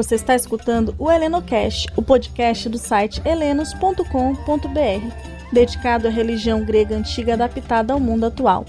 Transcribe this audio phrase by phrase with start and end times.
[0.00, 4.02] Você está escutando o HelenoCast, o podcast do site helenos.com.br,
[5.52, 8.64] dedicado à religião grega antiga adaptada ao mundo atual.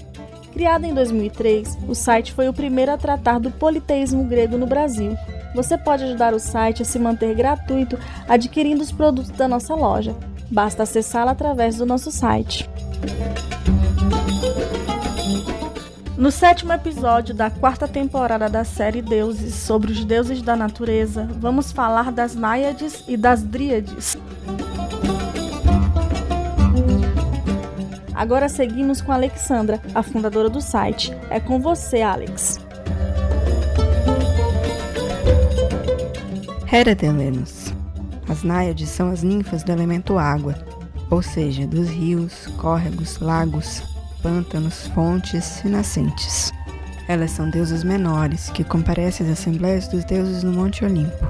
[0.52, 5.16] Criado em 2003, o site foi o primeiro a tratar do politeísmo grego no Brasil.
[5.54, 10.14] Você pode ajudar o site a se manter gratuito adquirindo os produtos da nossa loja.
[10.50, 12.68] Basta acessá-la através do nosso site.
[16.16, 21.72] No sétimo episódio da quarta temporada da série Deuses sobre os deuses da natureza, vamos
[21.72, 24.18] falar das Náiades e das Dríades.
[28.14, 31.16] Agora seguimos com a Alexandra, a fundadora do site.
[31.30, 32.60] É com você, Alex.
[36.70, 36.96] Hera.
[38.28, 40.54] As náiades são as ninfas do elemento água,
[41.10, 43.82] ou seja, dos rios, córregos, lagos,
[44.22, 46.52] pântanos, fontes e nascentes.
[47.08, 51.28] Elas são deusas menores que comparecem às assembleias dos deuses no Monte Olimpo.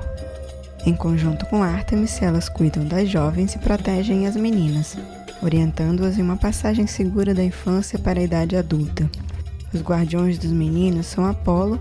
[0.84, 4.96] Em conjunto com Ártemis, elas cuidam das jovens e protegem as meninas,
[5.42, 9.10] orientando-as em uma passagem segura da infância para a idade adulta.
[9.72, 11.80] Os guardiões dos meninos são Apolo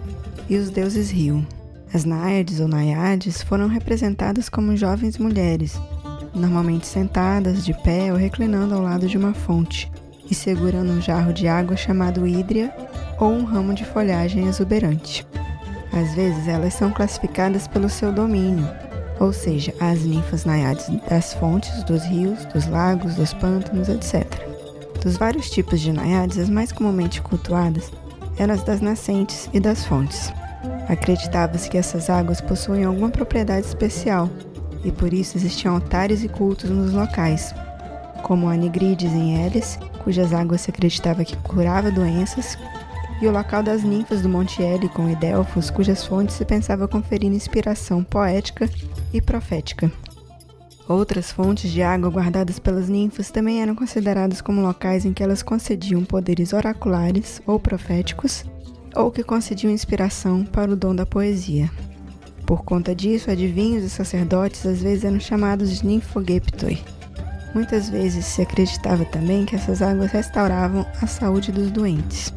[0.50, 1.46] e os deuses Rio.
[1.94, 5.78] As náiades ou naiades foram representadas como jovens mulheres,
[6.34, 9.92] normalmente sentadas, de pé ou reclinando ao lado de uma fonte,
[10.32, 12.74] e segurando um jarro de água chamado hídria
[13.20, 15.28] ou um ramo de folhagem exuberante.
[15.92, 18.68] Às vezes elas são classificadas pelo seu domínio,
[19.20, 24.26] ou seja, as ninfas naiades das fontes, dos rios, dos lagos, dos pântanos, etc.
[25.04, 27.92] Dos vários tipos de naiades, as mais comumente cultuadas
[28.38, 30.32] eram as das nascentes e das fontes.
[30.88, 34.30] Acreditava-se que essas águas possuem alguma propriedade especial
[34.84, 37.54] e por isso existiam altares e cultos nos locais,
[38.22, 42.58] como a Nigrides em Elis, cujas águas se acreditava que curava doenças,
[43.22, 47.32] e o local das ninfas do Monte Helicon e Delfos, cujas fontes se pensava conferir
[47.32, 48.68] inspiração poética
[49.14, 49.92] e profética.
[50.88, 55.44] Outras fontes de água guardadas pelas ninfas também eram consideradas como locais em que elas
[55.44, 58.44] concediam poderes oraculares ou proféticos,
[58.96, 61.72] ou que concediam inspiração para o dom da poesia.
[62.46, 66.84] Por conta disso, adivinhos e sacerdotes às vezes eram chamados de ninfogeptoi,
[67.54, 72.34] Muitas vezes se acreditava também que essas águas restauravam a saúde dos doentes.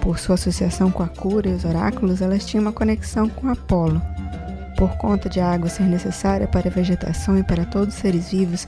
[0.00, 4.00] Por sua associação com a cura e os oráculos, elas tinham uma conexão com Apolo.
[4.76, 8.30] Por conta de a água ser necessária para a vegetação e para todos os seres
[8.30, 8.66] vivos,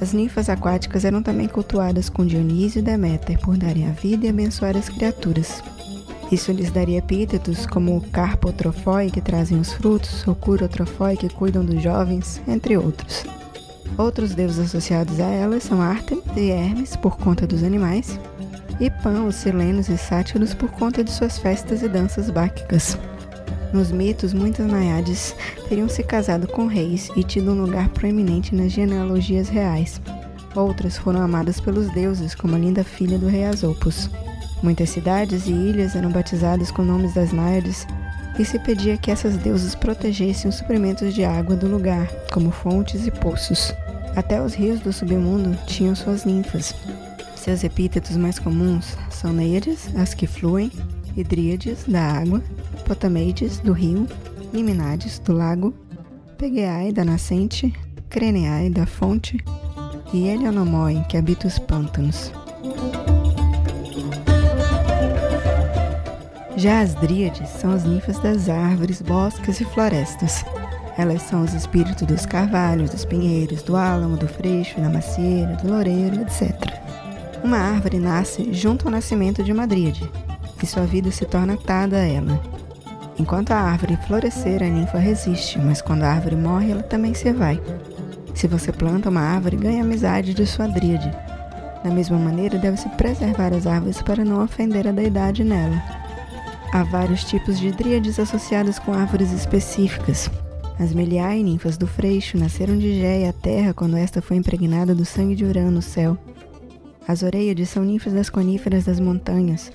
[0.00, 4.28] as ninfas aquáticas eram também cultuadas com Dionísio e Deméter por darem a vida e
[4.28, 5.62] abençoar as criaturas.
[6.32, 11.64] Isso lhes daria epítetos como o carpotrofói, que trazem os frutos, ou curotrofói, que cuidam
[11.64, 13.24] dos jovens, entre outros.
[13.98, 18.18] Outros deuses associados a elas são Artemis e Hermes, por conta dos animais,
[18.80, 22.98] e Pan, os silenos e sátiros, por conta de suas festas e danças báquicas.
[23.72, 25.34] Nos mitos, muitas naiades
[25.68, 30.00] teriam se casado com reis e tido um lugar proeminente nas genealogias reais.
[30.54, 34.10] Outras foram amadas pelos deuses, como a linda filha do rei Asopus.
[34.62, 37.86] Muitas cidades e ilhas eram batizadas com nomes das náiades
[38.38, 43.06] e se pedia que essas deusas protegessem os suprimentos de água do lugar, como fontes
[43.06, 43.74] e poços.
[44.16, 46.74] Até os rios do submundo tinham suas ninfas.
[47.36, 50.70] Seus epítetos mais comuns são Neiades, as que fluem,
[51.16, 52.42] Hidríades, da água,
[52.86, 54.06] Potameides, do rio,
[54.52, 55.74] Liminades, do lago,
[56.38, 57.72] Pegeae, da nascente,
[58.08, 59.38] Creneae, da fonte,
[60.12, 62.32] e Eleonomoi, que habita os pântanos.
[66.56, 70.44] Já as dríades são as ninfas das árvores, bosques e florestas.
[70.98, 75.68] Elas são os espíritos dos carvalhos, dos pinheiros, do álamo, do freixo, da macieira, do
[75.72, 76.52] loureiro, etc.
[77.42, 80.08] Uma árvore nasce junto ao nascimento de uma dríade,
[80.62, 82.40] e sua vida se torna atada a ela.
[83.18, 87.32] Enquanto a árvore florescer, a ninfa resiste, mas quando a árvore morre, ela também se
[87.32, 87.60] vai.
[88.34, 91.10] Se você planta uma árvore, ganha amizade de sua dríade.
[91.82, 96.01] Da mesma maneira, deve-se preservar as árvores para não ofender a deidade nela.
[96.72, 100.30] Há vários tipos de dríades associadas com árvores específicas,
[100.78, 105.04] as Meliae, ninfas do Freixo, nasceram de Géia, a terra, quando esta foi impregnada do
[105.04, 106.18] sangue de Urano, no céu.
[107.06, 109.70] As Oreiades são ninfas das coníferas das montanhas.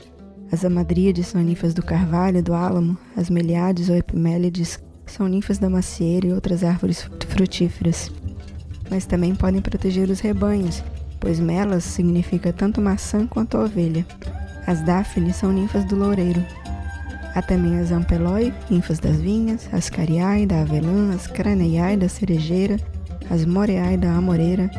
[0.51, 2.97] As Amadríades são ninfas do carvalho, do álamo.
[3.15, 8.11] As Meliades ou Epimélides são ninfas da macieira e outras árvores frutíferas.
[8.89, 10.83] Mas também podem proteger os rebanhos,
[11.19, 14.05] pois melas significa tanto maçã quanto ovelha.
[14.65, 16.43] As Dáfnes são ninfas do loureiro,
[17.37, 22.77] Há também as ampeloi, ninfas das vinhas, as cariai da avelã, as craneiai da cerejeira,
[23.29, 24.71] as moreai da amoreira,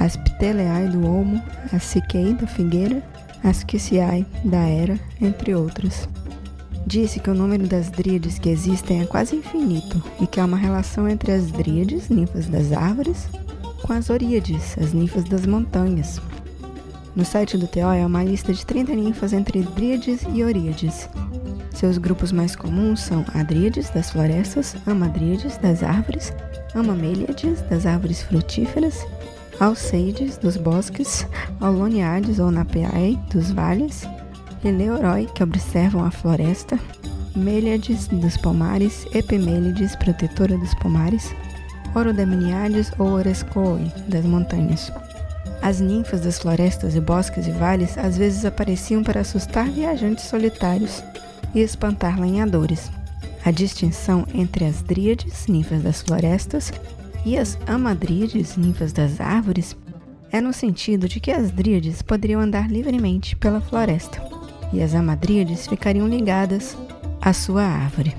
[0.00, 3.02] as pteleai do olmo, as siquei da figueira,
[3.44, 6.08] as quiciai da era, entre outras.
[6.86, 10.56] disse que o número das dríades que existem é quase infinito e que há uma
[10.56, 13.28] relação entre as dríades, ninfas das árvores,
[13.82, 16.18] com as oríades, as ninfas das montanhas.
[17.14, 21.10] No site do TO é uma lista de 30 ninfas entre dríades e oríades.
[21.76, 26.32] Seus grupos mais comuns são adríades das florestas, amadríades das árvores,
[26.74, 29.06] amameliades das árvores frutíferas,
[29.60, 31.26] alceides dos bosques,
[31.60, 34.08] auloniades ou napeae dos vales,
[34.64, 36.80] Eleoroi, que observam a floresta,
[37.36, 41.34] Meliades dos pomares, Epimelides, protetora dos pomares,
[41.94, 44.90] Orodaminiades ou Orescoe, das montanhas.
[45.60, 51.02] As ninfas das florestas e bosques e vales às vezes apareciam para assustar viajantes solitários
[51.56, 52.90] e espantar lenhadores.
[53.42, 56.70] A distinção entre as dríades, ninfas das florestas,
[57.24, 59.76] e as amadríades, ninfas das árvores,
[60.30, 64.22] é no sentido de que as dríades poderiam andar livremente pela floresta
[64.72, 66.76] e as amadríades ficariam ligadas
[67.20, 68.14] à sua árvore.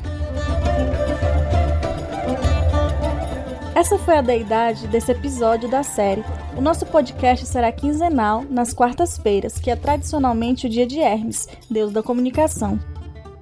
[3.75, 6.23] Essa foi a deidade desse episódio da série.
[6.57, 11.93] O nosso podcast será quinzenal nas quartas-feiras, que é tradicionalmente o dia de Hermes, deus
[11.93, 12.79] da comunicação.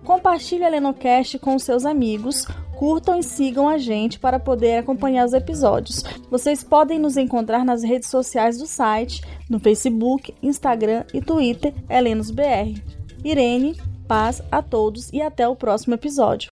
[0.06, 2.46] Compartilhe a Lenocast com seus amigos,
[2.78, 6.04] curtam e sigam a gente para poder acompanhar os episódios.
[6.30, 12.84] Vocês podem nos encontrar nas redes sociais do site, no Facebook, Instagram e Twitter, HelenosBR.
[13.24, 13.76] Irene,
[14.08, 16.44] paz a todos e até o próximo episódio.